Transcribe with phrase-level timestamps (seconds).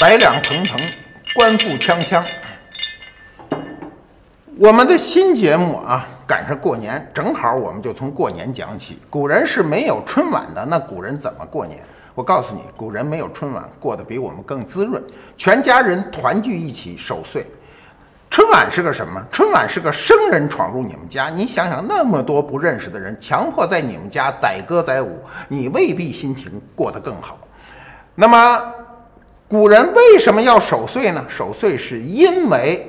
[0.00, 0.80] 百两腾腾，
[1.34, 2.24] 官复锵锵。
[4.58, 8.98] 我们的新节目啊，赶上过年，正好我们就从过年讲起。
[9.10, 11.82] 古人是没有春晚的，那古人怎么过年？
[12.14, 15.04] 我告诉你，古人没有春晚，过得比我们更滋润，
[15.36, 17.46] 全家人团聚一起守岁。
[18.30, 19.22] 春晚是个什么？
[19.30, 27.36] 春晚是个生人闯入你们家，你想想，那么多不认识的人，强迫在你们家载歌载舞，你未必心情过得更好。
[28.14, 28.74] 那么，
[29.50, 31.26] 古人为什么要守岁呢？
[31.28, 32.86] 守岁是因为。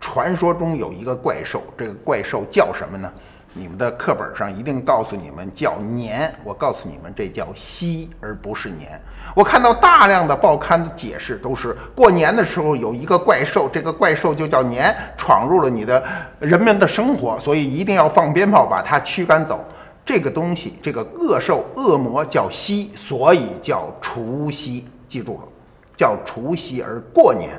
[0.00, 3.10] 传说中有一个怪兽，这个怪兽叫什么呢？
[3.54, 9.00] 你们的课本上一定告诉你们叫年，我告诉你们这叫夕，而不是年。
[9.34, 16.04] 我看到大量的报刊的解释都是过年的时候有一个怪兽，这个怪兽就叫年，闯入了你的
[16.38, 19.64] 人们的生活，所以一定要放鞭炮把它驱赶走。
[20.04, 25.48] 这个东西，这个恶兽恶魔叫夕，所以叫除夕，记住了，
[25.96, 27.50] 叫除夕而过年。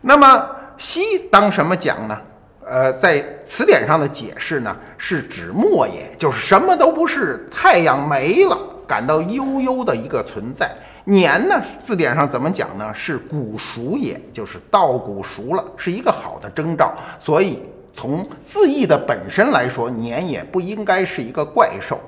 [0.00, 0.46] 那么。
[0.76, 1.00] 夕
[1.30, 2.20] 当什么讲呢？
[2.66, 10.72] 呃，在词典上的解释呢，是指末也，就是什么都不是，太阳没了，感到悠悠的一个存在。
[11.04, 12.92] 年呢，字典上怎么讲呢？
[12.92, 16.92] 是古熟也，就是稻谷熟了，是一个好的征兆。
[17.20, 17.62] 所以
[17.94, 22.00] 从字义的本身来说，年也不应该是一个怪兽。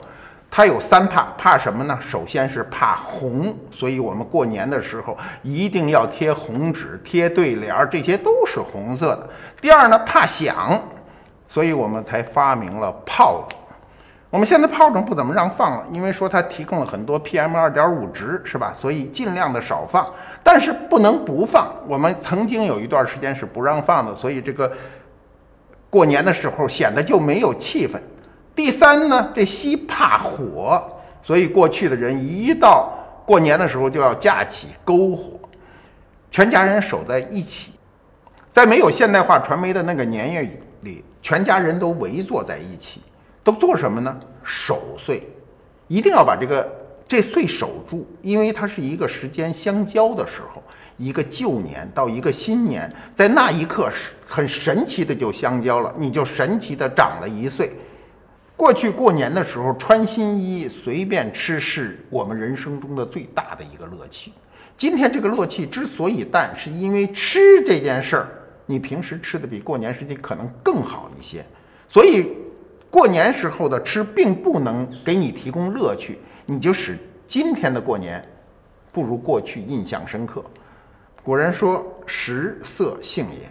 [0.51, 1.99] 它有三怕，怕什么呢？
[2.01, 9.29] 首先是怕红，所以我们过年的时候一定要贴红纸、贴对联儿，这些都是红色的。
[9.61, 10.81] 第二呢，怕响，
[11.49, 13.57] 所以我们才发明了炮竹。
[14.31, 18.73] 我们现在炮仗不怎么让放了，因为说它提供了很多 PM 二点五值，是吧？
[18.75, 20.07] 所以尽量的少放，
[20.43, 21.69] 但是不能不放。
[21.87, 24.71] 我们曾经有一段时间是不让放的，所以这个
[25.91, 27.99] 过年的时候显得就没有气氛。
[28.57, 30.83] 第三呢，这西怕火，
[31.23, 32.91] 所以过去的人一到
[33.27, 35.39] 过年的时候就要架起篝火，
[36.31, 37.73] 全家人守在一起，
[38.51, 43.03] 在没有现代化传媒的那个年月里，全家人都围坐在一起，
[43.45, 44.19] 都做什么呢？
[44.43, 45.29] 守岁，
[45.87, 46.67] 一定要把这个
[47.07, 50.63] 这岁守住，因为它是一个时间相交的时候，
[50.97, 57.77] 一个旧年到一个新年，在那一刻是很神奇的就相交了，你就神奇的长了一岁。
[58.57, 64.33] 过去过年的时候穿新衣、随便吃，是我们人生中的最大的一个乐趣。
[64.79, 68.29] 今天这个乐趣之所以淡，是因为吃这件事儿，
[68.65, 71.45] 你平时吃的比过年时期可能更好一些，
[71.87, 72.33] 所以
[72.91, 78.27] 过年时候的吃并不能给你提供乐趣，你就使今天的过年
[78.91, 80.43] 不如过去印象深刻。
[81.23, 83.51] 古人说食色性也，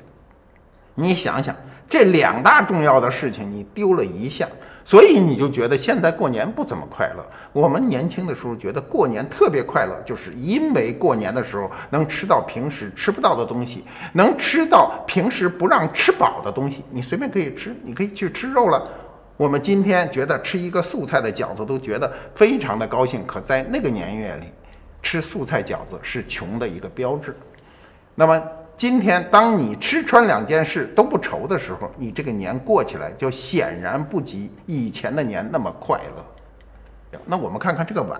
[0.96, 1.56] 你想想
[1.88, 4.50] 这两大重要的事情，你丢了一项。
[4.88, 7.26] 所以你就觉得现在过年不怎么快乐。
[7.52, 16.84] 我们年轻的时候觉得过年特别快乐，就是因为过年的时候能吃到平时吃不到的东西，能吃到平时不让吃饱的东西。
[16.92, 18.88] 你随便可以吃，你可以去吃肉了。
[19.38, 24.46] 我们今天觉得吃一个素菜的饺子都觉得非常的高兴，可在那个年月里，
[25.02, 27.36] 吃素菜饺子是穷的一个标志。
[28.14, 28.40] 那么。
[28.78, 37.20] 今天，当你吃穿两件事都不愁的时候，你这个年过起来就显然不及以前的年那么快乐。
[37.26, 38.20] 那我们看看这个碗，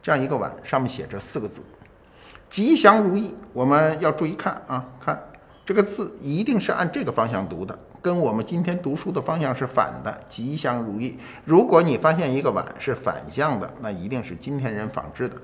[0.00, 1.60] 这样一个碗上面写着四个字
[2.48, 3.34] “吉祥如意”。
[3.52, 5.20] 我们要注意看啊，看
[5.66, 10.20] 这个字一定是按这个方向读的，跟我们今天读书的方向是反的。
[10.30, 15.36] “吉祥如意”，如果你发现一个碗是反向的，那一定是今天人仿制的。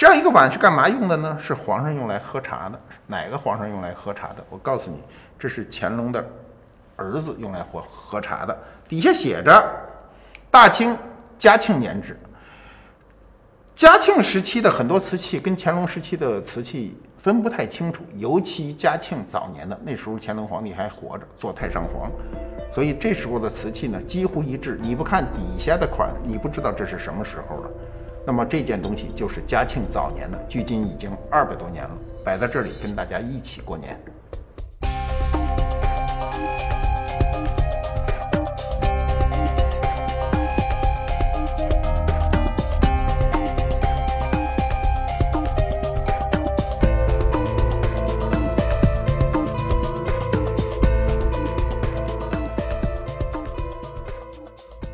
[0.00, 1.38] 这样一个碗是干嘛用的呢？
[1.38, 2.80] 是皇上用来喝茶的。
[3.06, 4.36] 哪个皇上用来喝茶的？
[4.48, 4.96] 我告诉你，
[5.38, 6.24] 这是乾隆的
[6.96, 8.58] 儿子用来喝喝茶的。
[8.88, 9.62] 底下写着
[10.50, 10.96] “大清
[11.38, 12.18] 嘉庆年制”。
[13.76, 22.10] 嘉庆时期的很多瓷器跟乾隆时期的瓷器分不太清楚，尤其嘉庆早年的，那时候乾隆皇帝还活着，做太上皇，
[22.72, 24.78] 所以这时候的瓷器呢几乎一致。
[24.80, 27.70] 你不看底下的款，你不知道这是什么时候的。
[28.26, 31.90] 那么这件东西就是嘉庆早年的，距今已经二百多年了，
[32.24, 33.98] 摆在这里跟大家一起过年。